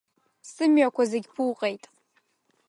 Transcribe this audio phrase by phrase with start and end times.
[0.51, 1.83] Сымҩақәа зегьы ԥуҟеит.